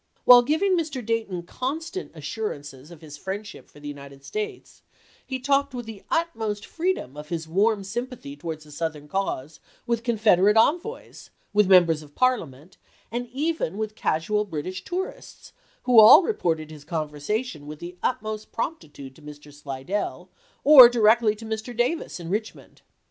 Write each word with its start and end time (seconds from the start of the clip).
While 0.25 0.41
giving 0.41 0.75
to 0.75 0.83
Mr. 0.83 1.05
Dayton 1.05 1.43
constant 1.43 2.11
assurances 2.15 2.89
of 2.89 3.01
his 3.01 3.17
friendship 3.17 3.69
for 3.69 3.79
the 3.79 3.87
United 3.87 4.23
States, 4.23 4.81
he 5.27 5.37
talked 5.39 5.75
with 5.75 5.85
the 5.85 6.01
utmost 6.09 6.65
freedom 6.65 7.15
of 7.15 7.29
his 7.29 7.47
warm 7.47 7.83
sympathy 7.83 8.35
toward 8.35 8.61
the 8.61 8.71
Southern 8.71 9.07
cause 9.07 9.59
with 9.85 10.01
Confederate 10.01 10.57
envoys, 10.57 11.29
with 11.53 11.67
Members 11.67 12.01
of 12.01 12.15
Parliament, 12.15 12.77
and 13.11 13.27
even 13.29 13.77
with 13.77 13.93
casual 13.93 14.43
British 14.43 14.83
tourists, 14.83 15.53
who 15.83 15.99
all 15.99 16.23
reported 16.23 16.71
his 16.71 16.83
conversation 16.83 17.67
with 17.67 17.77
the 17.77 17.95
utmost 18.01 18.51
promptitude 18.51 19.15
to 19.15 19.21
Mr. 19.21 19.53
Slidell, 19.53 20.31
or 20.63 20.89
directly 20.89 21.35
to 21.35 21.45
Mr. 21.45 21.77
Davis 21.77 22.19
in 22.19 22.31
Richmond. 22.31 22.81